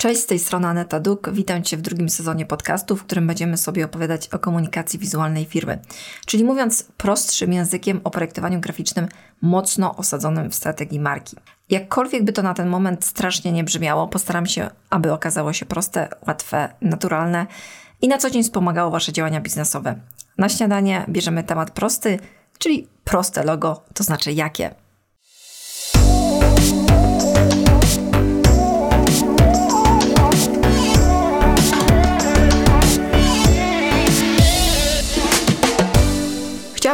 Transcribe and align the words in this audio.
Cześć, 0.00 0.20
z 0.20 0.26
tej 0.26 0.38
strony 0.38 0.68
Aneta 0.68 1.00
Duk. 1.00 1.30
Witam 1.30 1.62
Cię 1.62 1.76
w 1.76 1.80
drugim 1.80 2.08
sezonie 2.08 2.46
podcastu, 2.46 2.96
w 2.96 3.04
którym 3.04 3.26
będziemy 3.26 3.56
sobie 3.56 3.84
opowiadać 3.84 4.28
o 4.28 4.38
komunikacji 4.38 4.98
wizualnej 4.98 5.44
firmy. 5.44 5.78
Czyli 6.26 6.44
mówiąc 6.44 6.84
prostszym 6.96 7.52
językiem 7.52 8.00
o 8.04 8.10
projektowaniu 8.10 8.60
graficznym 8.60 9.08
mocno 9.42 9.96
osadzonym 9.96 10.50
w 10.50 10.54
strategii 10.54 11.00
marki. 11.00 11.36
Jakkolwiek 11.70 12.24
by 12.24 12.32
to 12.32 12.42
na 12.42 12.54
ten 12.54 12.68
moment 12.68 13.04
strasznie 13.04 13.52
nie 13.52 13.64
brzmiało, 13.64 14.08
postaram 14.08 14.46
się, 14.46 14.70
aby 14.90 15.12
okazało 15.12 15.52
się 15.52 15.66
proste, 15.66 16.08
łatwe, 16.26 16.68
naturalne 16.80 17.46
i 18.02 18.08
na 18.08 18.18
co 18.18 18.30
dzień 18.30 18.42
wspomagało 18.42 18.90
Wasze 18.90 19.12
działania 19.12 19.40
biznesowe. 19.40 20.00
Na 20.38 20.48
śniadanie 20.48 21.04
bierzemy 21.08 21.44
temat 21.44 21.70
prosty, 21.70 22.18
czyli 22.58 22.88
proste 23.04 23.44
logo, 23.44 23.82
to 23.94 24.04
znaczy 24.04 24.32
jakie. 24.32 24.74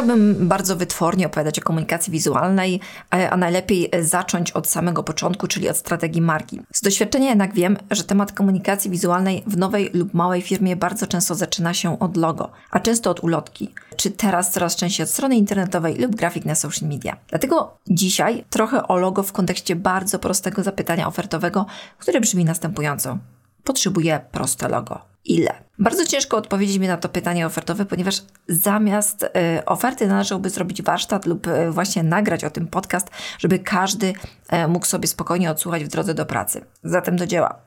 Chciałabym 0.05 0.47
bardzo 0.47 0.75
wytwornie 0.75 1.25
opowiadać 1.25 1.59
o 1.59 1.61
komunikacji 1.61 2.11
wizualnej, 2.11 2.79
a 3.09 3.37
najlepiej 3.37 3.89
zacząć 4.01 4.51
od 4.51 4.67
samego 4.67 5.03
początku, 5.03 5.47
czyli 5.47 5.69
od 5.69 5.77
strategii 5.77 6.21
marki. 6.21 6.61
Z 6.73 6.81
doświadczenia 6.81 7.29
jednak 7.29 7.53
wiem, 7.53 7.77
że 7.91 8.03
temat 8.03 8.31
komunikacji 8.31 8.91
wizualnej 8.91 9.43
w 9.47 9.57
nowej 9.57 9.89
lub 9.93 10.13
małej 10.13 10.41
firmie 10.41 10.75
bardzo 10.75 11.07
często 11.07 11.35
zaczyna 11.35 11.73
się 11.73 11.99
od 11.99 12.17
logo, 12.17 12.51
a 12.71 12.79
często 12.79 13.11
od 13.11 13.23
ulotki, 13.23 13.73
czy 13.97 14.11
teraz 14.11 14.51
coraz 14.51 14.75
częściej 14.75 15.03
od 15.03 15.09
strony 15.09 15.35
internetowej 15.35 15.95
lub 15.95 16.15
grafik 16.15 16.45
na 16.45 16.55
social 16.55 16.89
media. 16.89 17.17
Dlatego 17.29 17.77
dzisiaj 17.87 18.45
trochę 18.49 18.87
o 18.87 18.97
logo 18.97 19.23
w 19.23 19.31
kontekście 19.31 19.75
bardzo 19.75 20.19
prostego 20.19 20.63
zapytania 20.63 21.07
ofertowego, 21.07 21.65
które 21.97 22.21
brzmi 22.21 22.45
następująco. 22.45 23.17
Potrzebuję 23.63 24.19
proste 24.31 24.69
logo 24.69 25.14
ile? 25.25 25.65
Bardzo 25.79 26.05
ciężko 26.05 26.37
odpowiedzieć 26.37 26.77
mi 26.77 26.87
na 26.87 26.97
to 26.97 27.09
pytanie 27.09 27.45
ofertowe, 27.45 27.85
ponieważ 27.85 28.21
zamiast 28.47 29.23
y, 29.23 29.65
oferty 29.65 30.07
należałoby 30.07 30.49
zrobić 30.49 30.81
warsztat 30.81 31.25
lub 31.25 31.47
y, 31.47 31.71
właśnie 31.71 32.03
nagrać 32.03 32.43
o 32.43 32.49
tym 32.49 32.67
podcast, 32.67 33.07
żeby 33.39 33.59
każdy 33.59 34.13
y, 34.53 34.67
mógł 34.67 34.85
sobie 34.85 35.07
spokojnie 35.07 35.51
odsłuchać 35.51 35.83
w 35.83 35.87
drodze 35.87 36.13
do 36.13 36.25
pracy. 36.25 36.65
Zatem 36.83 37.15
do 37.15 37.27
dzieła. 37.27 37.65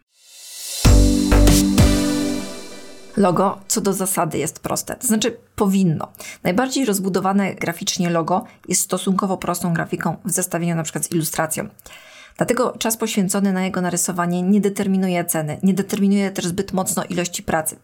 Logo 3.17 3.61
co 3.69 3.81
do 3.81 3.93
zasady 3.93 4.39
jest 4.39 4.61
proste, 4.61 4.97
to 4.97 5.07
znaczy 5.07 5.37
powinno. 5.57 6.13
Najbardziej 6.43 6.85
rozbudowane 6.85 7.55
graficznie 7.55 8.11
logo 8.11 8.45
jest 8.69 8.83
stosunkowo 8.83 9.37
prostą 9.37 9.75
grafiką 9.75 10.17
w 10.25 10.31
zestawieniu 10.31 10.77
na 10.77 10.83
przykład 10.83 11.05
z 11.05 11.13
ilustracją. 11.13 11.69
Dlatego 12.39 12.75
czas 12.79 12.97
poświęcony 12.97 13.53
na 13.53 13.65
jego 13.65 13.81
narysowanie 13.81 14.43
nie 14.43 14.61
determinuje 14.61 15.25
ceny, 15.25 15.59
nie 15.63 15.75
determinuje 15.75 16.31
też 16.31 16.47
zbyt 16.47 16.73
mocno 16.73 17.05
ilości 17.05 17.43
pracy. 17.43 17.77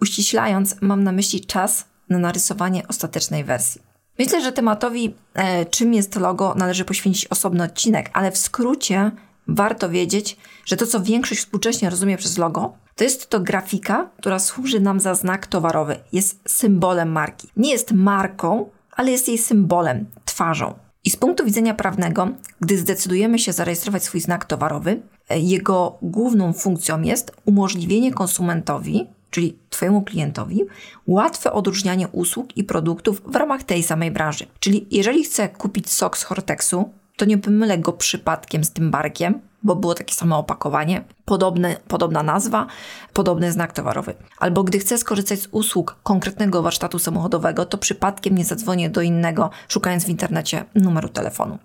Uściślając, 0.00 0.76
mam 0.80 1.04
na 1.04 1.12
myśli 1.12 1.40
czas 1.40 1.84
na 2.08 2.18
narysowanie 2.18 2.88
ostatecznej 2.88 3.44
wersji. 3.44 3.80
Myślę, 4.18 4.42
że 4.42 4.52
tematowi, 4.52 5.14
e, 5.34 5.66
czym 5.66 5.94
jest 5.94 6.16
logo, 6.16 6.54
należy 6.56 6.84
poświęcić 6.84 7.26
osobny 7.26 7.64
odcinek, 7.64 8.10
ale 8.12 8.30
w 8.30 8.38
skrócie 8.38 9.10
warto 9.48 9.90
wiedzieć, 9.90 10.36
że 10.64 10.76
to, 10.76 10.86
co 10.86 11.00
większość 11.00 11.40
współcześnie 11.40 11.90
rozumie 11.90 12.16
przez 12.16 12.38
logo, 12.38 12.72
to 12.96 13.04
jest 13.04 13.30
to 13.30 13.40
grafika, 13.40 14.10
która 14.18 14.38
służy 14.38 14.80
nam 14.80 15.00
za 15.00 15.14
znak 15.14 15.46
towarowy, 15.46 15.96
jest 16.12 16.40
symbolem 16.48 17.12
marki. 17.12 17.48
Nie 17.56 17.70
jest 17.72 17.92
marką, 17.92 18.70
ale 18.92 19.10
jest 19.10 19.28
jej 19.28 19.38
symbolem, 19.38 20.06
twarzą. 20.24 20.74
I 21.04 21.10
z 21.10 21.16
punktu 21.16 21.44
widzenia 21.44 21.74
prawnego, 21.74 22.28
gdy 22.60 22.78
zdecydujemy 22.78 23.38
się 23.38 23.52
zarejestrować 23.52 24.04
swój 24.04 24.20
znak 24.20 24.44
towarowy, 24.44 25.02
e, 25.28 25.38
jego 25.38 25.98
główną 26.02 26.52
funkcją 26.52 27.02
jest 27.02 27.32
umożliwienie 27.44 28.12
konsumentowi, 28.12 29.06
czyli 29.30 29.58
Twojemu 29.70 30.02
klientowi, 30.02 30.60
łatwe 31.06 31.52
odróżnianie 31.52 32.08
usług 32.08 32.56
i 32.56 32.64
produktów 32.64 33.22
w 33.26 33.36
ramach 33.36 33.62
tej 33.62 33.82
samej 33.82 34.10
branży. 34.10 34.46
Czyli 34.60 34.86
jeżeli 34.90 35.24
chcę 35.24 35.48
kupić 35.48 35.90
sok 35.90 36.18
z 36.18 36.22
Hortexu, 36.22 36.90
to 37.16 37.24
nie 37.24 37.38
pomylę 37.38 37.78
go 37.78 37.92
przypadkiem 37.92 38.64
z 38.64 38.70
tym 38.70 38.90
barkiem, 38.90 39.40
bo 39.62 39.76
było 39.76 39.94
takie 39.94 40.14
samo 40.14 40.38
opakowanie, 40.38 41.04
podobne, 41.24 41.76
podobna 41.88 42.22
nazwa, 42.22 42.66
podobny 43.12 43.52
znak 43.52 43.72
towarowy. 43.72 44.14
Albo 44.38 44.64
gdy 44.64 44.78
chcę 44.78 44.98
skorzystać 44.98 45.40
z 45.40 45.48
usług 45.50 45.96
konkretnego 46.02 46.62
warsztatu 46.62 46.98
samochodowego, 46.98 47.66
to 47.66 47.78
przypadkiem 47.78 48.34
nie 48.34 48.44
zadzwonię 48.44 48.90
do 48.90 49.02
innego, 49.02 49.50
szukając 49.68 50.04
w 50.04 50.08
internecie 50.08 50.64
numeru 50.74 51.08
telefonu. 51.08 51.58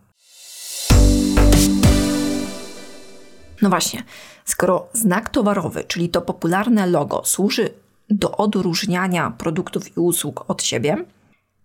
No 3.61 3.69
właśnie, 3.69 4.03
skoro 4.45 4.89
znak 4.93 5.29
towarowy, 5.29 5.83
czyli 5.83 6.09
to 6.09 6.21
popularne 6.21 6.87
logo, 6.87 7.21
służy 7.25 7.69
do 8.09 8.37
odróżniania 8.37 9.31
produktów 9.31 9.97
i 9.97 9.99
usług 9.99 10.45
od 10.47 10.63
siebie, 10.63 11.05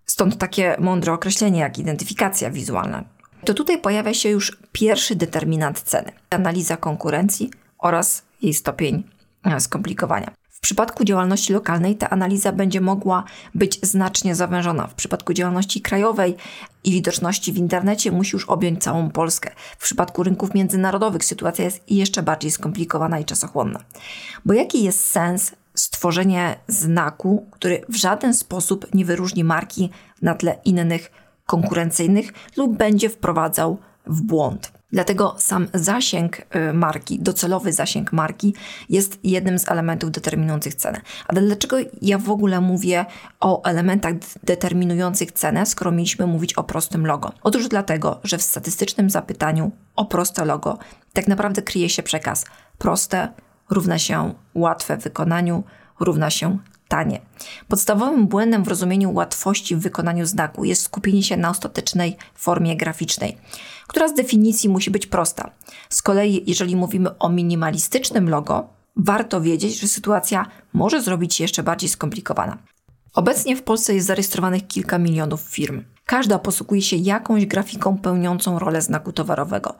stąd 0.06 0.38
takie 0.38 0.76
mądre 0.78 1.12
określenie 1.12 1.60
jak 1.60 1.78
identyfikacja 1.78 2.50
wizualna, 2.50 3.04
to 3.44 3.54
tutaj 3.54 3.80
pojawia 3.80 4.14
się 4.14 4.28
już 4.28 4.58
pierwszy 4.72 5.16
determinant 5.16 5.80
ceny 5.80 6.12
analiza 6.30 6.76
konkurencji 6.76 7.50
oraz 7.78 8.22
jej 8.42 8.54
stopień 8.54 9.02
e, 9.44 9.60
skomplikowania. 9.60 10.30
W 10.48 10.62
przypadku 10.62 11.04
działalności 11.04 11.52
lokalnej 11.52 11.96
ta 11.96 12.10
analiza 12.10 12.52
będzie 12.52 12.80
mogła 12.80 13.24
być 13.54 13.78
znacznie 13.82 14.34
zawężona. 14.34 14.86
W 14.86 14.94
przypadku 14.94 15.32
działalności 15.32 15.80
krajowej 15.80 16.36
i 16.84 16.92
widoczności 16.92 17.52
w 17.52 17.56
internecie 17.56 18.12
musi 18.12 18.36
już 18.36 18.48
objąć 18.48 18.82
całą 18.82 19.10
Polskę. 19.10 19.50
W 19.78 19.82
przypadku 19.82 20.22
rynków 20.22 20.54
międzynarodowych 20.54 21.24
sytuacja 21.24 21.64
jest 21.64 21.90
jeszcze 21.90 22.22
bardziej 22.22 22.50
skomplikowana 22.50 23.18
i 23.18 23.24
czasochłonna. 23.24 23.80
Bo 24.44 24.54
jaki 24.54 24.84
jest 24.84 25.04
sens 25.04 25.52
stworzenia 25.74 26.56
znaku, 26.68 27.46
który 27.50 27.82
w 27.88 27.96
żaden 27.96 28.34
sposób 28.34 28.94
nie 28.94 29.04
wyróżni 29.04 29.44
marki 29.44 29.90
na 30.22 30.34
tle 30.34 30.58
innych 30.64 31.10
konkurencyjnych 31.50 32.32
lub 32.56 32.76
będzie 32.76 33.08
wprowadzał 33.08 33.78
w 34.06 34.22
błąd. 34.22 34.72
Dlatego 34.92 35.34
sam 35.38 35.68
zasięg 35.74 36.38
y, 36.38 36.72
marki, 36.72 37.18
docelowy 37.18 37.72
zasięg 37.72 38.12
marki 38.12 38.54
jest 38.88 39.18
jednym 39.24 39.58
z 39.58 39.68
elementów 39.70 40.10
determinujących 40.10 40.74
cenę. 40.74 41.00
Ale 41.28 41.40
dlaczego 41.40 41.76
ja 42.02 42.18
w 42.18 42.30
ogóle 42.30 42.60
mówię 42.60 43.06
o 43.40 43.62
elementach 43.64 44.14
determinujących 44.42 45.32
cenę, 45.32 45.66
skoro 45.66 45.90
mieliśmy 45.90 46.26
mówić 46.26 46.54
o 46.54 46.64
prostym 46.64 47.06
logo? 47.06 47.32
Otóż 47.42 47.68
dlatego, 47.68 48.20
że 48.24 48.38
w 48.38 48.42
statystycznym 48.42 49.10
zapytaniu 49.10 49.70
o 49.96 50.04
proste 50.04 50.44
logo 50.44 50.78
tak 51.12 51.28
naprawdę 51.28 51.62
kryje 51.62 51.88
się 51.88 52.02
przekaz 52.02 52.44
proste 52.78 53.28
równa 53.70 53.98
się 53.98 54.34
łatwe 54.54 54.96
w 54.96 55.02
wykonaniu, 55.02 55.64
równa 56.00 56.30
się 56.30 56.58
tanie. 56.90 57.20
Podstawowym 57.68 58.26
błędem 58.26 58.64
w 58.64 58.68
rozumieniu 58.68 59.12
łatwości 59.12 59.76
w 59.76 59.80
wykonaniu 59.80 60.26
znaku 60.26 60.64
jest 60.64 60.82
skupienie 60.82 61.22
się 61.22 61.36
na 61.36 61.50
ostatecznej 61.50 62.16
formie 62.34 62.76
graficznej, 62.76 63.36
która 63.86 64.08
z 64.08 64.14
definicji 64.14 64.68
musi 64.68 64.90
być 64.90 65.06
prosta. 65.06 65.50
Z 65.88 66.02
kolei, 66.02 66.44
jeżeli 66.46 66.76
mówimy 66.76 67.18
o 67.18 67.28
minimalistycznym 67.28 68.28
logo, 68.28 68.68
warto 68.96 69.40
wiedzieć, 69.40 69.80
że 69.80 69.88
sytuacja 69.88 70.46
może 70.72 71.02
zrobić 71.02 71.34
się 71.34 71.44
jeszcze 71.44 71.62
bardziej 71.62 71.88
skomplikowana. 71.88 72.58
Obecnie 73.14 73.56
w 73.56 73.62
Polsce 73.62 73.94
jest 73.94 74.06
zarejestrowanych 74.06 74.66
kilka 74.66 74.98
milionów 74.98 75.40
firm. 75.40 75.84
Każda 76.06 76.38
posługuje 76.38 76.82
się 76.82 76.96
jakąś 76.96 77.46
grafiką 77.46 77.98
pełniącą 77.98 78.58
rolę 78.58 78.82
znaku 78.82 79.12
towarowego. 79.12 79.74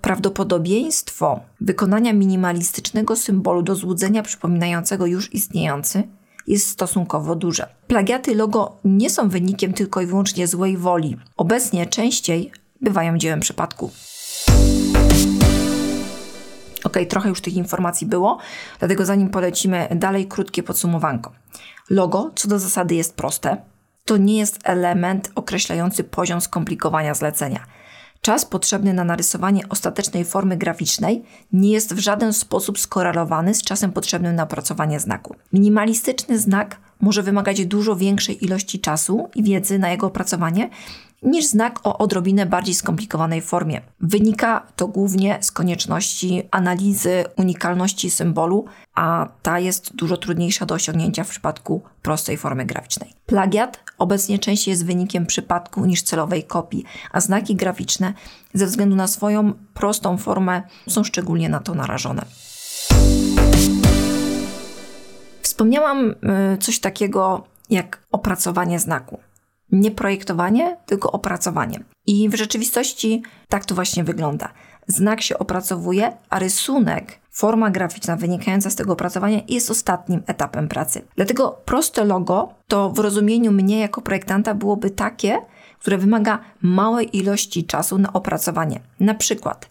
Prawdopodobieństwo 0.00 1.40
wykonania 1.60 2.12
minimalistycznego 2.12 3.16
symbolu 3.16 3.62
do 3.62 3.74
złudzenia 3.74 4.22
przypominającego 4.22 5.06
już 5.06 5.34
istniejący 5.34 6.08
jest 6.48 6.68
stosunkowo 6.68 7.34
duże. 7.34 7.68
Plagiaty 7.86 8.34
logo 8.34 8.76
nie 8.84 9.10
są 9.10 9.28
wynikiem 9.28 9.72
tylko 9.72 10.00
i 10.00 10.06
wyłącznie 10.06 10.46
złej 10.46 10.76
woli. 10.76 11.16
Obecnie 11.36 11.86
częściej 11.86 12.52
bywają 12.80 13.18
dziełem 13.18 13.40
przypadku. 13.40 13.90
Ok, 16.84 16.98
trochę 17.08 17.28
już 17.28 17.40
tych 17.40 17.54
informacji 17.54 18.06
było, 18.06 18.38
dlatego 18.78 19.04
zanim 19.04 19.30
polecimy 19.30 19.88
dalej, 19.90 20.26
krótkie 20.26 20.62
podsumowanko. 20.62 21.32
Logo 21.90 22.30
co 22.34 22.48
do 22.48 22.58
zasady 22.58 22.94
jest 22.94 23.16
proste. 23.16 23.56
To 24.04 24.16
nie 24.16 24.38
jest 24.38 24.58
element 24.64 25.30
określający 25.34 26.04
poziom 26.04 26.40
skomplikowania 26.40 27.14
zlecenia. 27.14 27.77
Czas 28.20 28.44
potrzebny 28.44 28.94
na 28.94 29.04
narysowanie 29.04 29.68
ostatecznej 29.68 30.24
formy 30.24 30.56
graficznej 30.56 31.24
nie 31.52 31.72
jest 31.72 31.94
w 31.94 31.98
żaden 31.98 32.32
sposób 32.32 32.78
skorelowany 32.78 33.54
z 33.54 33.62
czasem 33.62 33.92
potrzebnym 33.92 34.34
na 34.34 34.42
opracowanie 34.42 35.00
znaku. 35.00 35.34
Minimalistyczny 35.52 36.38
znak 36.38 36.80
może 37.00 37.22
wymagać 37.22 37.66
dużo 37.66 37.96
większej 37.96 38.44
ilości 38.44 38.80
czasu 38.80 39.28
i 39.34 39.42
wiedzy 39.42 39.78
na 39.78 39.90
jego 39.90 40.06
opracowanie 40.06 40.70
niż 41.22 41.46
znak 41.46 41.86
o 41.86 41.98
odrobinę 41.98 42.46
bardziej 42.46 42.74
skomplikowanej 42.74 43.42
formie. 43.42 43.80
Wynika 44.00 44.66
to 44.76 44.88
głównie 44.88 45.38
z 45.40 45.52
konieczności 45.52 46.42
analizy 46.50 47.24
unikalności 47.36 48.10
symbolu, 48.10 48.64
a 48.94 49.28
ta 49.42 49.58
jest 49.58 49.96
dużo 49.96 50.16
trudniejsza 50.16 50.66
do 50.66 50.74
osiągnięcia 50.74 51.24
w 51.24 51.28
przypadku 51.28 51.82
prostej 52.02 52.36
formy 52.36 52.66
graficznej. 52.66 53.12
Plagiat 53.26 53.84
obecnie 53.98 54.38
częściej 54.38 54.72
jest 54.72 54.86
wynikiem 54.86 55.26
przypadku 55.26 55.86
niż 55.86 56.02
celowej 56.02 56.44
kopii, 56.44 56.84
a 57.12 57.20
znaki 57.20 57.56
graficzne 57.56 58.14
ze 58.54 58.66
względu 58.66 58.96
na 58.96 59.06
swoją 59.06 59.52
prostą 59.74 60.18
formę 60.18 60.62
są 60.88 61.04
szczególnie 61.04 61.48
na 61.48 61.60
to 61.60 61.74
narażone. 61.74 62.24
Wspomniałam 65.42 66.10
y, 66.10 66.14
coś 66.58 66.80
takiego 66.80 67.44
jak 67.70 68.02
opracowanie 68.12 68.78
znaku. 68.78 69.18
Nie 69.72 69.90
projektowanie, 69.90 70.76
tylko 70.86 71.12
opracowanie. 71.12 71.84
I 72.06 72.28
w 72.28 72.34
rzeczywistości 72.34 73.22
tak 73.48 73.64
to 73.64 73.74
właśnie 73.74 74.04
wygląda. 74.04 74.48
Znak 74.86 75.20
się 75.20 75.38
opracowuje, 75.38 76.12
a 76.30 76.38
rysunek, 76.38 77.18
forma 77.30 77.70
graficzna 77.70 78.16
wynikająca 78.16 78.70
z 78.70 78.74
tego 78.74 78.92
opracowania 78.92 79.40
jest 79.48 79.70
ostatnim 79.70 80.22
etapem 80.26 80.68
pracy. 80.68 81.02
Dlatego 81.16 81.60
proste 81.64 82.04
logo 82.04 82.54
to 82.68 82.90
w 82.90 82.98
rozumieniu 82.98 83.52
mnie 83.52 83.80
jako 83.80 84.02
projektanta 84.02 84.54
byłoby 84.54 84.90
takie, 84.90 85.38
które 85.80 85.98
wymaga 85.98 86.38
małej 86.62 87.16
ilości 87.16 87.64
czasu 87.64 87.98
na 87.98 88.12
opracowanie. 88.12 88.80
Na 89.00 89.14
przykład 89.14 89.70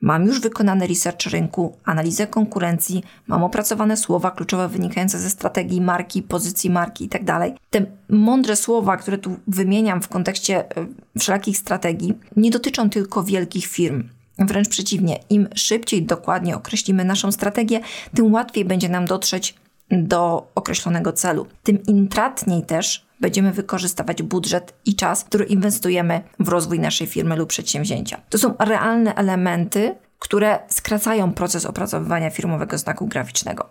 Mam 0.00 0.26
już 0.26 0.40
wykonany 0.40 0.86
research 0.86 1.26
rynku, 1.26 1.76
analizę 1.84 2.26
konkurencji, 2.26 3.02
mam 3.26 3.44
opracowane 3.44 3.96
słowa 3.96 4.30
kluczowe 4.30 4.68
wynikające 4.68 5.18
ze 5.18 5.30
strategii 5.30 5.80
marki, 5.80 6.22
pozycji 6.22 6.70
marki 6.70 7.04
itd. 7.04 7.24
Tak 7.24 7.52
Te 7.70 7.86
mądre 8.08 8.56
słowa, 8.56 8.96
które 8.96 9.18
tu 9.18 9.36
wymieniam 9.46 10.02
w 10.02 10.08
kontekście 10.08 10.76
e, 10.76 10.86
wszelakich 11.18 11.58
strategii, 11.58 12.14
nie 12.36 12.50
dotyczą 12.50 12.90
tylko 12.90 13.22
wielkich 13.22 13.66
firm. 13.66 14.08
Wręcz 14.38 14.68
przeciwnie, 14.68 15.18
im 15.30 15.48
szybciej 15.54 16.02
dokładnie 16.02 16.56
określimy 16.56 17.04
naszą 17.04 17.32
strategię, 17.32 17.80
tym 18.14 18.32
łatwiej 18.32 18.64
będzie 18.64 18.88
nam 18.88 19.04
dotrzeć 19.04 19.54
do 19.90 20.46
określonego 20.54 21.12
celu. 21.12 21.46
Tym 21.62 21.82
intratniej 21.86 22.62
też 22.62 23.05
będziemy 23.20 23.52
wykorzystywać 23.52 24.22
budżet 24.22 24.74
i 24.84 24.94
czas, 24.94 25.24
który 25.24 25.44
inwestujemy 25.44 26.20
w 26.38 26.48
rozwój 26.48 26.80
naszej 26.80 27.06
firmy 27.06 27.36
lub 27.36 27.48
przedsięwzięcia. 27.48 28.20
To 28.28 28.38
są 28.38 28.54
realne 28.58 29.14
elementy, 29.14 29.94
które 30.18 30.58
skracają 30.68 31.32
proces 31.32 31.66
opracowywania 31.66 32.30
firmowego 32.30 32.78
znaku 32.78 33.06
graficznego. 33.06 33.68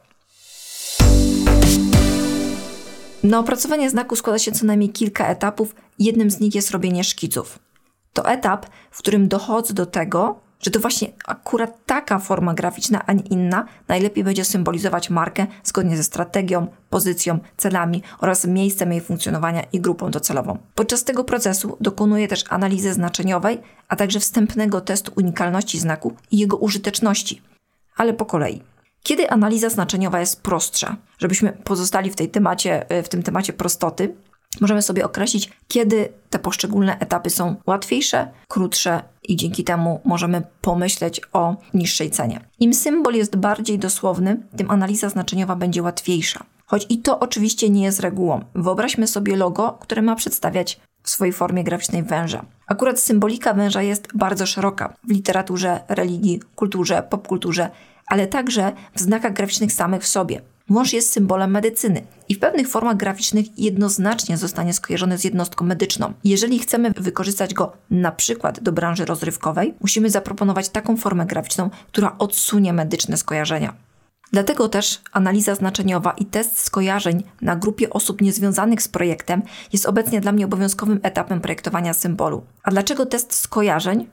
Na 3.23 3.39
opracowanie 3.39 3.89
znaku 3.89 4.15
składa 4.15 4.39
się 4.39 4.51
co 4.51 4.65
najmniej 4.65 4.89
kilka 4.89 5.27
etapów. 5.27 5.75
Jednym 5.99 6.31
z 6.31 6.39
nich 6.39 6.55
jest 6.55 6.71
robienie 6.71 7.03
szkiców. 7.03 7.59
To 8.13 8.29
etap, 8.29 8.65
w 8.91 8.97
którym 8.97 9.27
dochodzę 9.27 9.73
do 9.73 9.85
tego, 9.85 10.44
że 10.65 10.71
to 10.71 10.79
właśnie 10.79 11.07
akurat 11.25 11.85
taka 11.85 12.19
forma 12.19 12.53
graficzna, 12.53 13.05
a 13.05 13.13
nie 13.13 13.23
inna, 13.23 13.65
najlepiej 13.87 14.23
będzie 14.23 14.45
symbolizować 14.45 15.09
markę 15.09 15.47
zgodnie 15.63 15.97
ze 15.97 16.03
strategią, 16.03 16.67
pozycją, 16.89 17.39
celami 17.57 18.03
oraz 18.19 18.45
miejscem 18.45 18.91
jej 18.91 19.01
funkcjonowania 19.01 19.63
i 19.73 19.79
grupą 19.79 20.11
docelową. 20.11 20.57
Podczas 20.75 21.03
tego 21.03 21.23
procesu 21.23 21.77
dokonuję 21.81 22.27
też 22.27 22.43
analizy 22.49 22.93
znaczeniowej, 22.93 23.59
a 23.87 23.95
także 23.95 24.19
wstępnego 24.19 24.81
testu 24.81 25.11
unikalności 25.15 25.79
znaku 25.79 26.13
i 26.31 26.37
jego 26.37 26.57
użyteczności. 26.57 27.41
Ale 27.97 28.13
po 28.13 28.25
kolei. 28.25 28.61
Kiedy 29.03 29.29
analiza 29.29 29.69
znaczeniowa 29.69 30.19
jest 30.19 30.41
prostsza, 30.41 30.95
żebyśmy 31.17 31.53
pozostali 31.53 32.11
w, 32.11 32.15
tej 32.15 32.29
temacie, 32.29 32.85
w 33.03 33.09
tym 33.09 33.23
temacie 33.23 33.53
prostoty, 33.53 34.15
możemy 34.61 34.81
sobie 34.81 35.05
określić, 35.05 35.51
kiedy 35.67 36.09
te 36.29 36.39
poszczególne 36.39 36.99
etapy 36.99 37.29
są 37.29 37.55
łatwiejsze, 37.67 38.27
krótsze 38.47 39.01
i 39.23 39.35
dzięki 39.35 39.63
temu 39.63 40.01
możemy 40.05 40.41
pomyśleć 40.61 41.21
o 41.33 41.55
niższej 41.73 42.11
cenie. 42.11 42.39
Im 42.59 42.73
symbol 42.73 43.13
jest 43.13 43.35
bardziej 43.35 43.79
dosłowny, 43.79 44.37
tym 44.57 44.71
analiza 44.71 45.09
znaczeniowa 45.09 45.55
będzie 45.55 45.83
łatwiejsza. 45.83 46.43
Choć 46.65 46.85
i 46.89 46.97
to 46.97 47.19
oczywiście 47.19 47.69
nie 47.69 47.83
jest 47.83 47.99
regułą. 47.99 48.45
Wyobraźmy 48.55 49.07
sobie 49.07 49.35
logo, 49.35 49.77
które 49.81 50.01
ma 50.01 50.15
przedstawiać 50.15 50.79
w 51.03 51.09
swojej 51.09 51.33
formie 51.33 51.63
graficznej 51.63 52.03
węża. 52.03 52.45
Akurat 52.67 52.99
symbolika 52.99 53.53
węża 53.53 53.81
jest 53.81 54.07
bardzo 54.15 54.45
szeroka 54.45 54.93
w 55.03 55.11
literaturze, 55.11 55.79
religii, 55.87 56.39
kulturze, 56.55 57.03
popkulturze, 57.09 57.69
ale 58.07 58.27
także 58.27 58.71
w 58.95 58.99
znakach 58.99 59.33
graficznych 59.33 59.73
samych 59.73 60.03
w 60.03 60.07
sobie. 60.07 60.41
Wąż 60.69 60.93
jest 60.93 61.13
symbolem 61.13 61.51
medycyny 61.51 62.01
i 62.29 62.35
w 62.35 62.39
pewnych 62.39 62.69
formach 62.69 62.97
graficznych 62.97 63.59
jednoznacznie 63.59 64.37
zostanie 64.37 64.73
skojarzony 64.73 65.17
z 65.17 65.23
jednostką 65.23 65.65
medyczną. 65.65 66.13
Jeżeli 66.23 66.59
chcemy 66.59 66.91
wykorzystać 66.97 67.53
go 67.53 67.73
na 67.89 68.11
przykład 68.11 68.59
do 68.59 68.71
branży 68.71 69.05
rozrywkowej, 69.05 69.73
musimy 69.81 70.09
zaproponować 70.09 70.69
taką 70.69 70.97
formę 70.97 71.25
graficzną, 71.25 71.69
która 71.87 72.15
odsunie 72.17 72.73
medyczne 72.73 73.17
skojarzenia. 73.17 73.73
Dlatego 74.31 74.69
też 74.69 75.01
analiza 75.11 75.55
znaczeniowa 75.55 76.11
i 76.11 76.25
test 76.25 76.59
skojarzeń 76.59 77.23
na 77.41 77.55
grupie 77.55 77.89
osób 77.89 78.21
niezwiązanych 78.21 78.81
z 78.81 78.87
projektem 78.87 79.41
jest 79.73 79.85
obecnie 79.85 80.21
dla 80.21 80.31
mnie 80.31 80.45
obowiązkowym 80.45 80.99
etapem 81.03 81.41
projektowania 81.41 81.93
symbolu. 81.93 82.43
A 82.63 82.71
dlaczego 82.71 83.05
test 83.05 83.33
skojarzeń? 83.33 84.07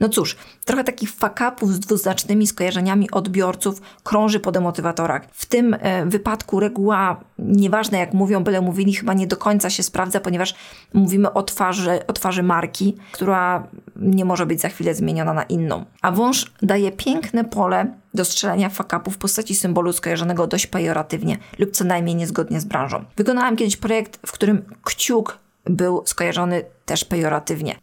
No 0.00 0.08
cóż, 0.08 0.36
trochę 0.64 0.84
takich 0.84 1.10
fakapów 1.10 1.72
z 1.72 1.80
dwuznacznymi 1.80 2.46
skojarzeniami 2.46 3.10
odbiorców 3.10 3.82
krąży 4.02 4.40
po 4.40 4.52
demotywatorach. 4.52 5.22
W 5.32 5.46
tym 5.46 5.76
e, 5.80 6.06
wypadku 6.06 6.60
reguła, 6.60 7.20
nieważne 7.38 7.98
jak 7.98 8.14
mówią, 8.14 8.44
byle 8.44 8.60
mówili, 8.60 8.94
chyba 8.94 9.14
nie 9.14 9.26
do 9.26 9.36
końca 9.36 9.70
się 9.70 9.82
sprawdza, 9.82 10.20
ponieważ 10.20 10.54
mówimy 10.94 11.32
o 11.32 11.42
twarzy, 11.42 12.06
o 12.06 12.12
twarzy 12.12 12.42
marki, 12.42 12.96
która 13.12 13.68
nie 13.96 14.24
może 14.24 14.46
być 14.46 14.60
za 14.60 14.68
chwilę 14.68 14.94
zmieniona 14.94 15.34
na 15.34 15.42
inną. 15.42 15.84
A 16.02 16.12
wąż 16.12 16.52
daje 16.62 16.92
piękne 16.92 17.44
pole 17.44 17.94
do 18.14 18.24
strzelania 18.24 18.68
fakapów 18.68 19.14
w 19.14 19.18
postaci 19.18 19.54
symbolu 19.54 19.92
skojarzonego 19.92 20.46
dość 20.46 20.66
pejoratywnie 20.66 21.38
lub 21.58 21.70
co 21.70 21.84
najmniej 21.84 22.16
niezgodnie 22.16 22.60
z 22.60 22.64
branżą. 22.64 23.04
Wykonałam 23.16 23.56
kiedyś 23.56 23.76
projekt, 23.76 24.18
w 24.26 24.32
którym 24.32 24.62
kciuk 24.82 25.38
był 25.64 26.02
skojarzony 26.06 26.64
też 26.84 27.04
pejoratywnie. 27.04 27.76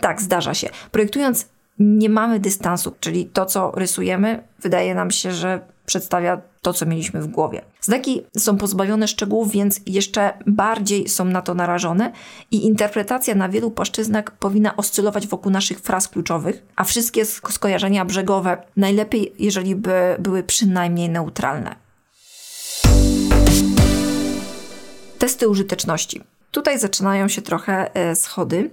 Tak, 0.00 0.22
zdarza 0.22 0.54
się. 0.54 0.68
Projektując 0.90 1.46
nie 1.78 2.08
mamy 2.08 2.40
dystansu, 2.40 2.94
czyli 3.00 3.26
to, 3.26 3.46
co 3.46 3.72
rysujemy, 3.74 4.42
wydaje 4.60 4.94
nam 4.94 5.10
się, 5.10 5.32
że 5.32 5.60
przedstawia 5.86 6.40
to, 6.62 6.72
co 6.72 6.86
mieliśmy 6.86 7.22
w 7.22 7.26
głowie. 7.26 7.62
Znaki 7.80 8.22
są 8.38 8.56
pozbawione 8.56 9.08
szczegółów, 9.08 9.50
więc 9.50 9.80
jeszcze 9.86 10.32
bardziej 10.46 11.08
są 11.08 11.24
na 11.24 11.42
to 11.42 11.54
narażone 11.54 12.12
i 12.50 12.66
interpretacja 12.66 13.34
na 13.34 13.48
wielu 13.48 13.70
płaszczyznach 13.70 14.30
powinna 14.30 14.76
oscylować 14.76 15.26
wokół 15.26 15.52
naszych 15.52 15.80
fraz 15.80 16.08
kluczowych, 16.08 16.62
a 16.76 16.84
wszystkie 16.84 17.24
skojarzenia 17.24 18.04
brzegowe 18.04 18.62
najlepiej, 18.76 19.32
jeżeli 19.38 19.76
by 19.76 20.16
były 20.18 20.42
przynajmniej 20.42 21.08
neutralne. 21.08 21.76
Testy 25.18 25.48
użyteczności. 25.48 26.22
Tutaj 26.50 26.78
zaczynają 26.78 27.28
się 27.28 27.42
trochę 27.42 27.94
e, 27.94 28.16
schody. 28.16 28.70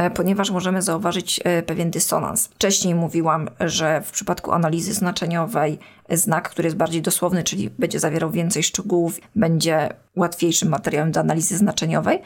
E, 0.00 0.10
ponieważ 0.10 0.50
możemy 0.50 0.82
zauważyć 0.82 1.40
e, 1.44 1.62
pewien 1.62 1.90
dysonans. 1.90 2.46
Wcześniej 2.46 2.94
mówiłam, 2.94 3.48
że 3.60 4.02
w 4.04 4.10
przypadku 4.10 4.52
analizy 4.52 4.94
znaczeniowej 4.94 5.78
znak, 6.10 6.50
który 6.50 6.66
jest 6.66 6.76
bardziej 6.76 7.02
dosłowny, 7.02 7.44
czyli 7.44 7.70
będzie 7.78 8.00
zawierał 8.00 8.30
więcej 8.30 8.62
szczegółów, 8.62 9.20
będzie 9.36 9.88
łatwiejszym 10.16 10.68
materiałem 10.68 11.12
do 11.12 11.20
analizy 11.20 11.56
znaczeniowej. 11.56 12.22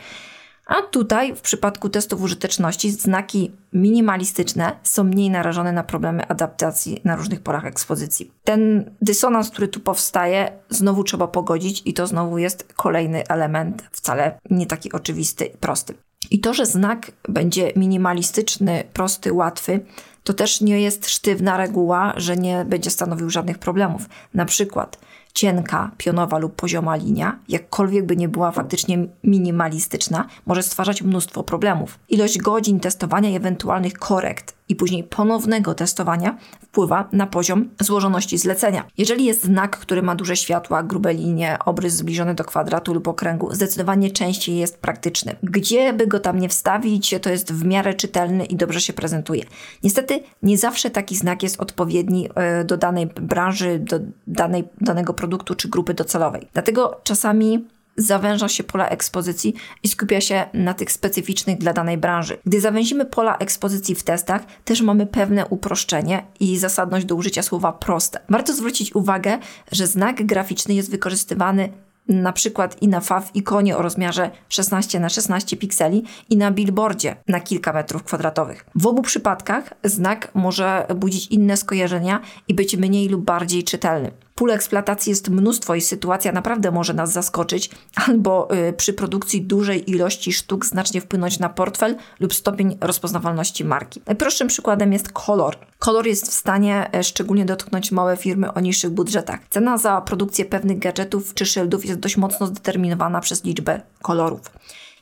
A 0.66 0.74
tutaj 0.82 1.36
w 1.36 1.40
przypadku 1.40 1.88
testów 1.88 2.22
użyteczności 2.22 2.90
znaki 2.90 3.52
minimalistyczne 3.72 4.72
są 4.82 5.04
mniej 5.04 5.30
narażone 5.30 5.72
na 5.72 5.82
problemy 5.82 6.28
adaptacji 6.28 7.00
na 7.04 7.16
różnych 7.16 7.40
porach 7.40 7.64
ekspozycji. 7.64 8.32
Ten 8.44 8.90
dysonans, 9.02 9.50
który 9.50 9.68
tu 9.68 9.80
powstaje, 9.80 10.52
znowu 10.68 11.04
trzeba 11.04 11.26
pogodzić 11.26 11.82
i 11.84 11.94
to 11.94 12.06
znowu 12.06 12.38
jest 12.38 12.72
kolejny 12.72 13.28
element, 13.28 13.82
wcale 13.92 14.38
nie 14.50 14.66
taki 14.66 14.92
oczywisty 14.92 15.44
i 15.44 15.56
prosty. 15.56 15.94
I 16.30 16.40
to, 16.40 16.54
że 16.54 16.66
znak 16.66 17.12
będzie 17.28 17.72
minimalistyczny, 17.76 18.84
prosty, 18.92 19.32
łatwy, 19.32 19.80
to 20.24 20.34
też 20.34 20.60
nie 20.60 20.80
jest 20.80 21.08
sztywna 21.08 21.56
reguła, 21.56 22.12
że 22.16 22.36
nie 22.36 22.64
będzie 22.64 22.90
stanowił 22.90 23.30
żadnych 23.30 23.58
problemów. 23.58 24.08
Na 24.34 24.44
przykład 24.44 24.98
cienka, 25.34 25.90
pionowa 25.98 26.38
lub 26.38 26.54
pozioma 26.54 26.96
linia, 26.96 27.38
jakkolwiek 27.48 28.06
by 28.06 28.16
nie 28.16 28.28
była 28.28 28.52
faktycznie 28.52 29.06
minimalistyczna, 29.24 30.26
może 30.46 30.62
stwarzać 30.62 31.02
mnóstwo 31.02 31.42
problemów. 31.42 31.98
Ilość 32.08 32.38
godzin 32.38 32.80
testowania 32.80 33.30
i 33.30 33.36
ewentualnych 33.36 33.92
korekt 33.92 34.54
i 34.68 34.76
później 34.76 35.04
ponownego 35.04 35.74
testowania 35.74 36.38
wpływa 36.60 37.08
na 37.12 37.26
poziom 37.26 37.68
złożoności 37.80 38.38
zlecenia. 38.38 38.84
Jeżeli 38.98 39.24
jest 39.24 39.44
znak, 39.44 39.78
który 39.78 40.02
ma 40.02 40.14
duże 40.14 40.36
światła, 40.36 40.82
grube 40.82 41.14
linie, 41.14 41.58
obrys 41.64 41.94
zbliżony 41.94 42.34
do 42.34 42.44
kwadratu 42.44 42.94
lub 42.94 43.08
okręgu, 43.08 43.54
zdecydowanie 43.54 44.10
częściej 44.10 44.56
jest 44.56 44.78
praktyczny. 44.78 45.36
Gdzie 45.42 45.92
by 45.92 46.06
go 46.06 46.20
tam 46.20 46.38
nie 46.38 46.48
wstawić, 46.48 47.14
to 47.22 47.30
jest 47.30 47.52
w 47.52 47.64
miarę 47.64 47.94
czytelny 47.94 48.44
i 48.44 48.56
dobrze 48.56 48.80
się 48.80 48.92
prezentuje. 48.92 49.44
Niestety 49.82 50.20
nie 50.42 50.58
zawsze 50.58 50.90
taki 50.90 51.16
znak 51.16 51.42
jest 51.42 51.60
odpowiedni 51.60 52.28
e, 52.34 52.64
do 52.64 52.76
danej 52.76 53.06
branży, 53.06 53.78
do 53.78 54.00
danej, 54.26 54.64
danego 54.80 55.14
produktu 55.14 55.54
czy 55.54 55.68
grupy 55.68 55.94
docelowej. 55.94 56.48
Dlatego 56.52 57.00
czasami 57.04 57.64
zawęża 57.96 58.48
się 58.48 58.64
pola 58.64 58.88
ekspozycji 58.88 59.54
i 59.82 59.88
skupia 59.88 60.20
się 60.20 60.44
na 60.54 60.74
tych 60.74 60.92
specyficznych 60.92 61.58
dla 61.58 61.72
danej 61.72 61.98
branży. 61.98 62.38
Gdy 62.46 62.60
zawęzimy 62.60 63.04
pola 63.04 63.36
ekspozycji 63.38 63.94
w 63.94 64.02
testach, 64.02 64.44
też 64.64 64.80
mamy 64.80 65.06
pewne 65.06 65.46
uproszczenie 65.46 66.26
i 66.40 66.58
zasadność 66.58 67.06
do 67.06 67.14
użycia 67.14 67.42
słowa 67.42 67.72
proste. 67.72 68.20
Warto 68.28 68.54
zwrócić 68.54 68.94
uwagę, 68.94 69.38
że 69.72 69.86
znak 69.86 70.26
graficzny 70.26 70.74
jest 70.74 70.90
wykorzystywany 70.90 71.68
na 72.08 72.32
przykład 72.32 72.82
i 72.82 72.88
na 72.88 73.00
w 73.00 73.36
ikonie 73.36 73.76
o 73.76 73.82
rozmiarze 73.82 74.30
16 74.48 75.00
na 75.00 75.08
16 75.08 75.56
pikseli 75.56 76.04
i 76.30 76.36
na 76.36 76.50
billboardzie 76.50 77.16
na 77.28 77.40
kilka 77.40 77.72
metrów 77.72 78.02
kwadratowych. 78.02 78.66
W 78.74 78.86
obu 78.86 79.02
przypadkach 79.02 79.74
znak 79.84 80.30
może 80.34 80.86
budzić 80.96 81.26
inne 81.26 81.56
skojarzenia 81.56 82.20
i 82.48 82.54
być 82.54 82.76
mniej 82.76 83.08
lub 83.08 83.24
bardziej 83.24 83.64
czytelny. 83.64 84.10
Pól 84.34 84.50
eksploatacji 84.50 85.10
jest 85.10 85.28
mnóstwo 85.28 85.74
i 85.74 85.80
sytuacja 85.80 86.32
naprawdę 86.32 86.70
może 86.70 86.94
nas 86.94 87.12
zaskoczyć, 87.12 87.70
albo 88.08 88.48
y, 88.68 88.72
przy 88.72 88.92
produkcji 88.92 89.42
dużej 89.42 89.90
ilości 89.90 90.32
sztuk 90.32 90.66
znacznie 90.66 91.00
wpłynąć 91.00 91.38
na 91.38 91.48
portfel 91.48 91.96
lub 92.20 92.34
stopień 92.34 92.78
rozpoznawalności 92.80 93.64
marki. 93.64 94.02
Najprostszym 94.06 94.48
przykładem 94.48 94.92
jest 94.92 95.12
kolor. 95.12 95.56
Kolor 95.78 96.06
jest 96.06 96.28
w 96.28 96.34
stanie 96.34 96.90
e, 96.94 97.04
szczególnie 97.04 97.44
dotknąć 97.44 97.92
małe 97.92 98.16
firmy 98.16 98.52
o 98.52 98.60
niższych 98.60 98.90
budżetach. 98.90 99.40
Cena 99.50 99.78
za 99.78 100.00
produkcję 100.00 100.44
pewnych 100.44 100.78
gadżetów 100.78 101.34
czy 101.34 101.46
szyldów 101.46 101.86
jest 101.86 102.00
dość 102.00 102.16
mocno 102.16 102.46
zdeterminowana 102.46 103.20
przez 103.20 103.44
liczbę 103.44 103.80
kolorów. 104.02 104.40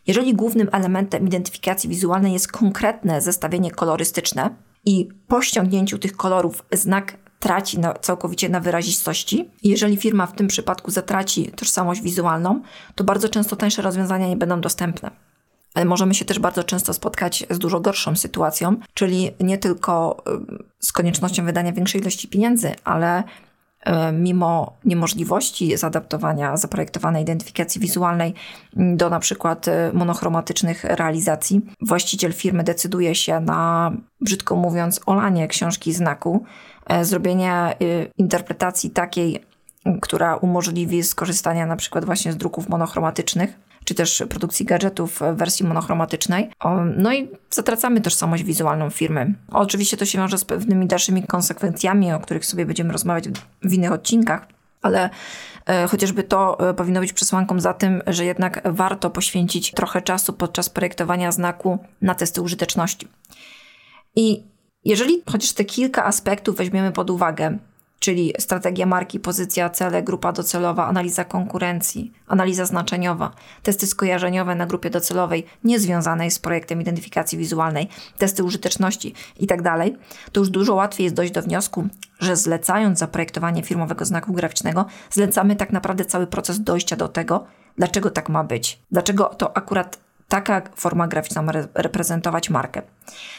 Jeżeli 0.06 0.34
głównym 0.34 0.68
elementem 0.72 1.26
identyfikacji 1.26 1.90
wizualnej 1.90 2.32
jest 2.32 2.52
konkretne 2.52 3.20
zestawienie 3.20 3.70
kolorystyczne 3.70 4.50
i 4.84 5.08
po 5.28 5.42
ściągnięciu 5.42 5.98
tych 5.98 6.16
kolorów 6.16 6.64
znak 6.72 7.21
traci 7.42 7.78
na, 7.78 7.94
całkowicie 7.94 8.48
na 8.48 8.60
wyrazistości. 8.60 9.50
Jeżeli 9.62 9.96
firma 9.96 10.26
w 10.26 10.32
tym 10.32 10.48
przypadku 10.48 10.90
zatraci 10.90 11.50
tożsamość 11.56 12.00
wizualną, 12.00 12.62
to 12.94 13.04
bardzo 13.04 13.28
często 13.28 13.56
tańsze 13.56 13.82
rozwiązania 13.82 14.28
nie 14.28 14.36
będą 14.36 14.60
dostępne. 14.60 15.10
Ale 15.74 15.84
możemy 15.84 16.14
się 16.14 16.24
też 16.24 16.38
bardzo 16.38 16.64
często 16.64 16.94
spotkać 16.94 17.46
z 17.50 17.58
dużo 17.58 17.80
gorszą 17.80 18.16
sytuacją, 18.16 18.76
czyli 18.94 19.30
nie 19.40 19.58
tylko 19.58 20.22
z 20.80 20.92
koniecznością 20.92 21.44
wydania 21.44 21.72
większej 21.72 22.00
ilości 22.00 22.28
pieniędzy, 22.28 22.74
ale 22.84 23.22
mimo 24.12 24.76
niemożliwości 24.84 25.76
zaadaptowania 25.76 26.56
zaprojektowanej 26.56 27.22
identyfikacji 27.22 27.80
wizualnej 27.80 28.34
do 28.76 29.10
na 29.10 29.20
przykład 29.20 29.66
monochromatycznych 29.92 30.84
realizacji, 30.84 31.60
właściciel 31.80 32.32
firmy 32.32 32.64
decyduje 32.64 33.14
się 33.14 33.40
na, 33.40 33.92
brzydko 34.20 34.56
mówiąc, 34.56 35.00
olanie 35.06 35.48
książki 35.48 35.92
znaku, 35.92 36.44
E, 36.86 37.04
zrobienie 37.04 37.74
y, 37.82 38.10
interpretacji 38.18 38.90
takiej, 38.90 39.44
która 40.00 40.36
umożliwi 40.36 41.02
skorzystanie 41.02 41.66
na 41.66 41.76
przykład 41.76 42.04
właśnie 42.04 42.32
z 42.32 42.36
druków 42.36 42.68
monochromatycznych, 42.68 43.54
czy 43.84 43.94
też 43.94 44.24
produkcji 44.28 44.66
gadżetów 44.66 45.20
w 45.20 45.36
wersji 45.36 45.66
monochromatycznej. 45.66 46.50
No 46.96 47.12
i 47.14 47.30
zatracamy 47.50 48.00
tożsamość 48.00 48.42
wizualną 48.42 48.90
firmy. 48.90 49.34
Oczywiście 49.52 49.96
to 49.96 50.04
się 50.04 50.18
wiąże 50.18 50.38
z 50.38 50.44
pewnymi 50.44 50.86
dalszymi 50.86 51.22
konsekwencjami, 51.22 52.12
o 52.12 52.20
których 52.20 52.46
sobie 52.46 52.66
będziemy 52.66 52.92
rozmawiać 52.92 53.24
w 53.62 53.72
innych 53.72 53.92
odcinkach, 53.92 54.46
ale 54.82 55.10
e, 55.66 55.86
chociażby 55.86 56.22
to 56.22 56.68
e, 56.70 56.74
powinno 56.74 57.00
być 57.00 57.12
przesłanką 57.12 57.60
za 57.60 57.74
tym, 57.74 58.02
że 58.06 58.24
jednak 58.24 58.62
warto 58.64 59.10
poświęcić 59.10 59.70
trochę 59.70 60.02
czasu 60.02 60.32
podczas 60.32 60.70
projektowania 60.70 61.32
znaku 61.32 61.78
na 62.02 62.14
testy 62.14 62.42
użyteczności. 62.42 63.08
I 64.16 64.51
jeżeli 64.84 65.22
chociaż 65.32 65.52
te 65.52 65.64
kilka 65.64 66.04
aspektów 66.04 66.56
weźmiemy 66.56 66.92
pod 66.92 67.10
uwagę, 67.10 67.58
czyli 68.02 68.32
strategia 68.38 68.86
marki, 68.86 69.20
pozycja, 69.20 69.70
cele, 69.70 70.02
grupa 70.02 70.32
docelowa, 70.32 70.86
analiza 70.86 71.24
konkurencji, 71.24 72.12
analiza 72.26 72.64
znaczeniowa, 72.66 73.30
testy 73.62 73.86
skojarzeniowe 73.86 74.54
na 74.54 74.66
grupie 74.66 74.90
docelowej 74.90 75.46
niezwiązanej 75.64 76.30
z 76.30 76.38
projektem 76.38 76.80
identyfikacji 76.80 77.38
wizualnej, 77.38 77.88
testy 78.18 78.44
użyteczności 78.44 79.14
itd., 79.40 79.62
tak 79.62 79.88
to 80.32 80.40
już 80.40 80.50
dużo 80.50 80.74
łatwiej 80.74 81.04
jest 81.04 81.16
dojść 81.16 81.32
do 81.32 81.42
wniosku, 81.42 81.86
że 82.20 82.36
zlecając 82.36 82.98
zaprojektowanie 82.98 83.62
firmowego 83.62 84.04
znaku 84.04 84.32
graficznego, 84.32 84.86
zlecamy 85.10 85.56
tak 85.56 85.72
naprawdę 85.72 86.04
cały 86.04 86.26
proces 86.26 86.60
dojścia 86.60 86.96
do 86.96 87.08
tego, 87.08 87.44
dlaczego 87.76 88.10
tak 88.10 88.28
ma 88.28 88.44
być, 88.44 88.78
dlaczego 88.90 89.24
to 89.24 89.56
akurat 89.56 89.98
taka 90.32 90.62
forma 90.76 91.08
graficzna 91.08 91.42
ma 91.42 91.52
reprezentować 91.74 92.50
markę. 92.50 92.82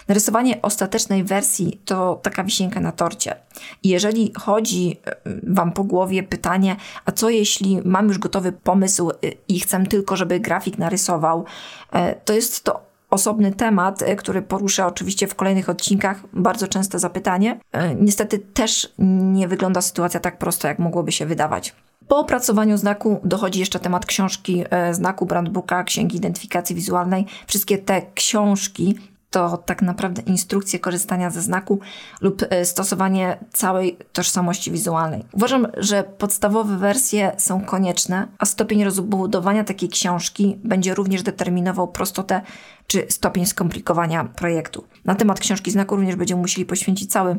Narysowanie 0.07 0.61
ostatecznej 0.61 1.23
wersji 1.23 1.81
to 1.85 2.19
taka 2.23 2.43
wisienka 2.43 2.79
na 2.79 2.91
torcie. 2.91 3.35
I 3.83 3.89
jeżeli 3.89 4.33
chodzi 4.39 4.99
e, 5.05 5.15
Wam 5.43 5.71
po 5.71 5.83
głowie 5.83 6.23
pytanie, 6.23 6.75
a 7.05 7.11
co 7.11 7.29
jeśli 7.29 7.81
mam 7.85 8.07
już 8.07 8.17
gotowy 8.17 8.51
pomysł 8.51 9.09
e, 9.11 9.13
i 9.47 9.59
chcę 9.59 9.85
tylko, 9.85 10.15
żeby 10.17 10.39
grafik 10.39 10.77
narysował, 10.77 11.45
e, 11.93 12.15
to 12.15 12.33
jest 12.33 12.63
to 12.63 12.85
osobny 13.09 13.51
temat, 13.51 14.03
który 14.17 14.41
poruszę 14.41 14.85
oczywiście 14.85 15.27
w 15.27 15.35
kolejnych 15.35 15.69
odcinkach. 15.69 16.23
Bardzo 16.33 16.67
częste 16.67 16.99
zapytanie. 16.99 17.59
Niestety 17.95 18.39
też 18.39 18.93
nie 19.33 19.47
wygląda 19.47 19.81
sytuacja 19.81 20.19
tak 20.19 20.37
prosto, 20.37 20.67
jak 20.67 20.79
mogłoby 20.79 21.11
się 21.11 21.25
wydawać. 21.25 21.73
Po 22.13 22.19
opracowaniu 22.19 22.77
znaku 22.77 23.19
dochodzi 23.23 23.59
jeszcze 23.59 23.79
temat 23.79 24.05
książki 24.05 24.63
e, 24.69 24.93
znaku, 24.93 25.25
brandbooka, 25.25 25.83
księgi 25.83 26.17
identyfikacji 26.17 26.75
wizualnej. 26.75 27.25
Wszystkie 27.47 27.77
te 27.77 28.01
książki 28.15 28.95
to 29.29 29.57
tak 29.57 29.81
naprawdę 29.81 30.21
instrukcje 30.21 30.79
korzystania 30.79 31.29
ze 31.29 31.41
znaku 31.41 31.79
lub 32.21 32.41
e, 32.49 32.65
stosowanie 32.65 33.37
całej 33.53 33.97
tożsamości 34.11 34.71
wizualnej. 34.71 35.25
Uważam, 35.31 35.67
że 35.77 36.03
podstawowe 36.03 36.77
wersje 36.77 37.31
są 37.37 37.61
konieczne, 37.61 38.27
a 38.37 38.45
stopień 38.45 38.83
rozbudowania 38.83 39.63
takiej 39.63 39.89
książki 39.89 40.57
będzie 40.63 40.93
również 40.93 41.23
determinował 41.23 41.87
prostotę 41.87 42.41
czy 42.87 43.05
stopień 43.09 43.45
skomplikowania 43.45 44.23
projektu. 44.23 44.83
Na 45.05 45.15
temat 45.15 45.39
książki 45.39 45.71
znaku 45.71 45.95
również 45.95 46.15
będziemy 46.15 46.41
musieli 46.41 46.65
poświęcić 46.65 47.11
cały 47.11 47.31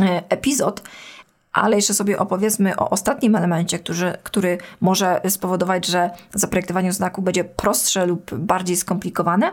e, 0.00 0.22
epizod, 0.28 0.82
ale 1.52 1.76
jeszcze 1.76 1.94
sobie 1.94 2.18
opowiedzmy 2.18 2.76
o 2.76 2.90
ostatnim 2.90 3.36
elemencie, 3.36 3.78
który, 3.78 4.12
który 4.22 4.58
może 4.80 5.20
spowodować, 5.28 5.86
że 5.86 6.10
zaprojektowanie 6.34 6.92
znaku 6.92 7.22
będzie 7.22 7.44
prostsze 7.44 8.06
lub 8.06 8.34
bardziej 8.34 8.76
skomplikowane, 8.76 9.52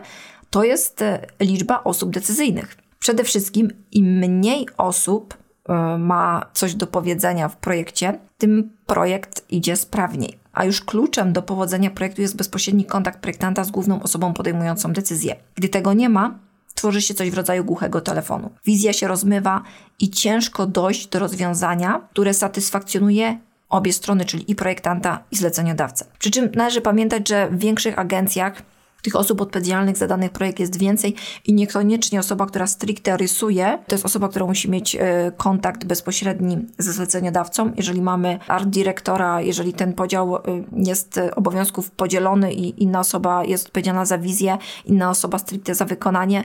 to 0.50 0.64
jest 0.64 1.02
e, 1.02 1.26
liczba 1.40 1.84
osób 1.84 2.10
decyzyjnych. 2.10 2.76
Przede 2.98 3.24
wszystkim 3.24 3.70
im 3.92 4.06
mniej 4.06 4.66
osób 4.76 5.34
e, 5.68 5.98
ma 5.98 6.46
coś 6.52 6.74
do 6.74 6.86
powiedzenia 6.86 7.48
w 7.48 7.56
projekcie, 7.56 8.18
tym 8.38 8.70
projekt 8.86 9.44
idzie 9.50 9.76
sprawniej. 9.76 10.38
A 10.52 10.64
już 10.64 10.80
kluczem 10.80 11.32
do 11.32 11.42
powodzenia 11.42 11.90
projektu 11.90 12.22
jest 12.22 12.36
bezpośredni 12.36 12.84
kontakt 12.84 13.20
projektanta 13.20 13.64
z 13.64 13.70
główną 13.70 14.02
osobą 14.02 14.32
podejmującą 14.32 14.92
decyzję. 14.92 15.36
Gdy 15.54 15.68
tego 15.68 15.92
nie 15.92 16.08
ma, 16.08 16.38
tworzy 16.78 17.02
się 17.02 17.14
coś 17.14 17.30
w 17.30 17.34
rodzaju 17.34 17.64
głuchego 17.64 18.00
telefonu. 18.00 18.50
Wizja 18.64 18.92
się 18.92 19.08
rozmywa 19.08 19.62
i 19.98 20.10
ciężko 20.10 20.66
dojść 20.66 21.06
do 21.06 21.18
rozwiązania, 21.18 22.08
które 22.10 22.34
satysfakcjonuje 22.34 23.38
obie 23.68 23.92
strony, 23.92 24.24
czyli 24.24 24.50
i 24.50 24.54
projektanta, 24.54 25.24
i 25.30 25.36
zleceniodawcę. 25.36 26.04
Przy 26.18 26.30
czym 26.30 26.50
należy 26.54 26.80
pamiętać, 26.80 27.28
że 27.28 27.48
w 27.50 27.58
większych 27.58 27.98
agencjach 27.98 28.62
tych 29.02 29.16
osób 29.16 29.40
odpowiedzialnych 29.40 29.96
za 29.96 30.06
dany 30.06 30.28
projekt 30.28 30.58
jest 30.60 30.78
więcej 30.78 31.14
i 31.44 31.52
niekoniecznie 31.54 32.20
osoba, 32.20 32.46
która 32.46 32.66
stricte 32.66 33.16
rysuje, 33.16 33.78
to 33.86 33.94
jest 33.94 34.04
osoba, 34.04 34.28
która 34.28 34.46
musi 34.46 34.70
mieć 34.70 34.96
e, 34.96 35.32
kontakt 35.36 35.84
bezpośredni 35.84 36.58
ze 36.78 36.92
zleceniodawcą. 36.92 37.72
Jeżeli 37.76 38.02
mamy 38.02 38.38
art 38.48 38.68
dyrektora, 38.68 39.40
jeżeli 39.40 39.72
ten 39.72 39.92
podział 39.92 40.36
e, 40.36 40.40
jest 40.72 41.20
obowiązków 41.36 41.90
podzielony 41.90 42.52
i 42.52 42.82
inna 42.82 43.00
osoba 43.00 43.44
jest 43.44 43.66
odpowiedzialna 43.66 44.04
za 44.04 44.18
wizję, 44.18 44.58
inna 44.84 45.10
osoba 45.10 45.38
stricte 45.38 45.74
za 45.74 45.84
wykonanie, 45.84 46.44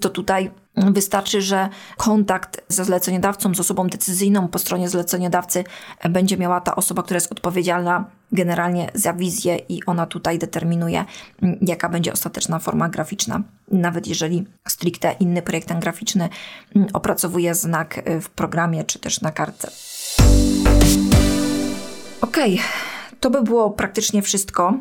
to 0.00 0.10
tutaj 0.10 0.50
Wystarczy, 0.76 1.42
że 1.42 1.68
kontakt 1.96 2.62
ze 2.68 2.84
zleceniodawcą, 2.84 3.54
z 3.54 3.60
osobą 3.60 3.86
decyzyjną 3.86 4.48
po 4.48 4.58
stronie 4.58 4.88
zleceniodawcy 4.88 5.64
będzie 6.10 6.36
miała 6.36 6.60
ta 6.60 6.76
osoba, 6.76 7.02
która 7.02 7.16
jest 7.16 7.32
odpowiedzialna 7.32 8.04
generalnie 8.32 8.90
za 8.94 9.12
wizję 9.12 9.56
i 9.56 9.84
ona 9.86 10.06
tutaj 10.06 10.38
determinuje, 10.38 11.04
jaka 11.62 11.88
będzie 11.88 12.12
ostateczna 12.12 12.58
forma 12.58 12.88
graficzna. 12.88 13.42
Nawet 13.70 14.06
jeżeli 14.06 14.44
stricte 14.68 15.14
inny 15.20 15.42
projektant 15.42 15.80
graficzny 15.80 16.28
opracowuje 16.92 17.54
znak 17.54 18.08
y, 18.08 18.20
w 18.20 18.30
programie 18.30 18.84
czy 18.84 18.98
też 18.98 19.20
na 19.20 19.32
kartce. 19.32 19.70
Ok, 22.20 22.36
to 23.20 23.30
by 23.30 23.42
było 23.42 23.70
praktycznie 23.70 24.22
wszystko 24.22 24.74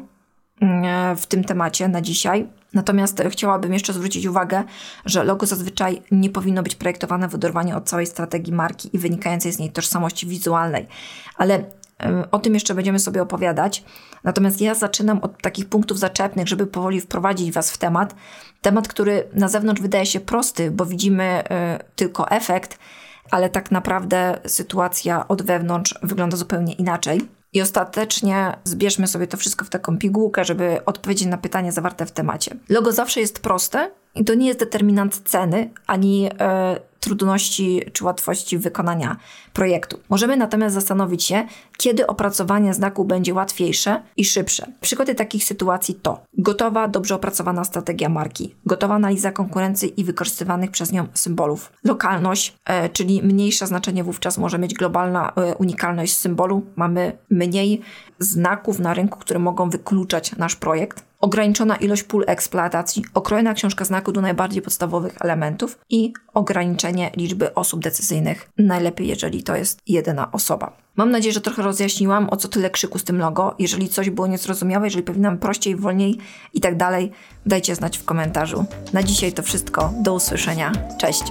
w 1.18 1.26
tym 1.26 1.44
temacie 1.44 1.88
na 1.88 2.02
dzisiaj. 2.02 2.48
Natomiast 2.74 3.24
chciałabym 3.30 3.74
jeszcze 3.74 3.94
zwrócić 3.94 4.26
uwagę, 4.26 4.64
że 5.06 5.24
logo 5.24 5.46
zazwyczaj 5.46 6.02
nie 6.12 6.30
powinno 6.30 6.64
być 6.64 6.76
projektowane 6.76 7.30
w 7.30 7.36
oderwaniu 7.36 7.78
od 7.78 7.90
całej 7.90 8.08
strategii 8.08 8.54
marki 8.54 8.90
i 8.94 9.00
wynikającej 9.00 9.52
z 9.52 9.60
niej 9.60 9.72
tożsamości 9.72 10.28
wizualnej. 10.28 10.88
Ale 11.38 11.64
o 12.32 12.40
tym 12.40 12.54
jeszcze 12.54 12.76
będziemy 12.76 13.00
sobie 13.00 13.22
opowiadać. 13.22 13.84
Natomiast 14.24 14.62
ja 14.62 14.76
zaczynam 14.76 15.20
od 15.20 15.42
takich 15.42 15.70
punktów 15.70 16.00
zaczepnych, 16.00 16.48
żeby 16.48 16.68
powoli 16.68 17.02
wprowadzić 17.02 17.52
Was 17.52 17.72
w 17.72 17.78
temat. 17.78 18.16
Temat, 18.62 18.88
który 18.88 19.24
na 19.34 19.48
zewnątrz 19.48 19.82
wydaje 19.82 20.06
się 20.06 20.20
prosty, 20.20 20.72
bo 20.72 20.86
widzimy 20.86 21.24
e, 21.24 21.80
tylko 21.96 22.30
efekt, 22.30 22.80
ale 23.32 23.50
tak 23.50 23.72
naprawdę 23.72 24.40
sytuacja 24.46 25.28
od 25.28 25.42
wewnątrz 25.42 25.96
wygląda 26.04 26.38
zupełnie 26.38 26.74
inaczej. 26.74 27.22
I 27.56 27.62
ostatecznie 27.62 28.58
zbierzmy 28.64 29.08
sobie 29.08 29.28
to 29.28 29.38
wszystko 29.38 29.66
w 29.66 29.70
taką 29.70 29.98
pigułkę, 29.98 30.46
żeby 30.46 30.86
odpowiedzieć 30.86 31.28
na 31.28 31.38
pytanie 31.38 31.72
zawarte 31.72 32.06
w 32.06 32.12
temacie. 32.12 32.56
Logo 32.70 32.92
zawsze 32.92 33.20
jest 33.20 33.40
proste 33.40 33.92
i 34.16 34.26
to 34.26 34.34
nie 34.34 34.48
jest 34.48 34.60
determinant 34.60 35.22
ceny 35.26 35.70
ani 35.88 36.30
e, 36.40 36.80
trudności 37.06 37.82
czy 37.94 38.04
łatwości 38.04 38.58
wykonania 38.58 39.18
projektu. 39.54 40.00
Możemy 40.10 40.38
natomiast 40.38 40.76
zastanowić 40.76 41.24
się, 41.24 41.48
kiedy 41.78 42.08
opracowanie 42.08 42.74
znaku 42.74 43.06
będzie 43.06 43.34
łatwiejsze 43.34 44.02
i 44.18 44.26
szybsze. 44.26 44.68
Przykłady 44.82 45.16
takich 45.16 45.44
sytuacji 45.44 45.96
to 45.96 46.20
gotowa, 46.38 46.88
dobrze 46.88 47.16
opracowana 47.16 47.64
strategia 47.64 48.10
marki, 48.10 48.56
gotowa 48.66 48.96
analiza 48.96 49.32
konkurencji 49.32 50.02
i 50.02 50.04
wykorzystywanych 50.04 50.72
przez 50.72 50.92
nią 50.92 51.08
symbolów, 51.14 51.72
lokalność, 51.84 52.58
e, 52.66 52.90
czyli 52.90 53.24
mniejsze 53.24 53.68
znaczenie 53.68 54.04
wówczas 54.04 54.38
może 54.38 54.60
mieć 54.60 54.74
globalna 54.74 55.34
e, 55.36 55.56
unikalność 55.56 56.18
symbolu, 56.18 56.66
mamy 56.76 57.18
mniej 57.30 57.82
znaków 58.20 58.80
na 58.80 58.94
rynku, 58.94 59.20
które 59.20 59.40
mogą 59.40 59.70
wykluczać 59.70 60.36
nasz 60.36 60.56
projekt 60.56 61.04
ograniczona 61.20 61.76
ilość 61.76 62.04
pól 62.04 62.24
eksploatacji, 62.28 63.04
okrojona 63.14 63.54
książka 63.54 63.86
znaku 63.86 64.12
do 64.12 64.22
najbardziej 64.22 64.62
podstawowych 64.62 65.14
elementów 65.22 65.80
i 65.90 66.14
ograniczenie 66.34 67.12
liczby 67.18 67.54
osób 67.54 67.84
decyzyjnych, 67.84 68.50
najlepiej 68.58 69.08
jeżeli 69.08 69.44
to 69.44 69.56
jest 69.56 69.80
jedyna 69.88 70.32
osoba. 70.32 70.78
Mam 70.96 71.12
nadzieję, 71.12 71.34
że 71.34 71.42
trochę 71.42 71.64
rozjaśniłam, 71.64 72.30
o 72.30 72.38
co 72.38 72.48
tyle 72.48 72.70
krzyku 72.70 73.00
z 73.00 73.04
tym 73.04 73.18
logo. 73.18 73.56
Jeżeli 73.60 73.90
coś 73.90 74.10
było 74.10 74.28
niezrozumiałe, 74.28 74.88
jeżeli 74.88 75.04
powinnam 75.04 75.38
prościej, 75.38 75.76
wolniej 75.76 76.18
i 76.54 76.62
tak 76.62 76.78
dalej, 76.78 77.12
dajcie 77.46 77.76
znać 77.76 77.98
w 77.98 78.06
komentarzu. 78.06 78.66
Na 78.94 79.04
dzisiaj 79.04 79.34
to 79.34 79.44
wszystko. 79.44 79.94
Do 80.02 80.14
usłyszenia. 80.14 80.72
Cześć! 80.98 81.24